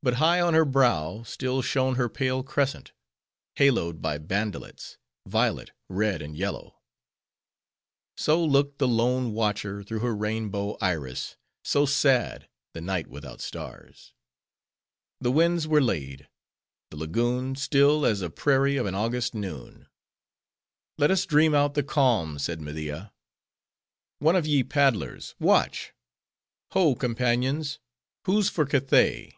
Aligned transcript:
But 0.00 0.14
high 0.14 0.40
on 0.40 0.54
her 0.54 0.64
brow, 0.64 1.24
still 1.24 1.60
shone 1.60 1.96
her 1.96 2.08
pale 2.08 2.44
crescent; 2.44 2.92
haloed 3.56 4.00
by 4.00 4.16
bandelets—violet, 4.16 5.72
red, 5.88 6.22
and 6.22 6.36
yellow. 6.36 6.80
So 8.16 8.40
looked 8.44 8.78
the 8.78 8.86
lone 8.86 9.32
watcher 9.32 9.82
through 9.82 9.98
her 9.98 10.14
rainbow 10.14 10.76
iris; 10.80 11.36
so 11.64 11.84
sad, 11.84 12.48
the 12.74 12.80
night 12.80 13.08
without 13.08 13.40
stars. 13.40 14.14
The 15.20 15.32
winds 15.32 15.66
were 15.66 15.82
laid; 15.82 16.28
the 16.90 16.96
lagoon, 16.96 17.56
still, 17.56 18.06
as 18.06 18.22
a 18.22 18.30
prairie 18.30 18.76
of 18.76 18.86
an 18.86 18.94
August 18.94 19.34
noon. 19.34 19.88
"Let 20.96 21.10
us 21.10 21.26
dream 21.26 21.56
out 21.56 21.74
the 21.74 21.82
calm," 21.82 22.38
said 22.38 22.60
Media. 22.60 23.12
"One 24.20 24.36
of 24.36 24.46
ye 24.46 24.62
paddlers, 24.62 25.34
watch: 25.40 25.92
Ho 26.70 26.94
companions! 26.94 27.80
who's 28.26 28.48
for 28.48 28.64
Cathay?" 28.64 29.34